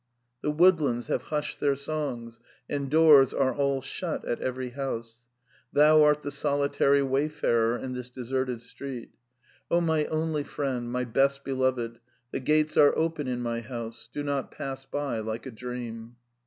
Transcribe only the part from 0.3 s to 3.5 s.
"The woodlands have hushed their songs, and doors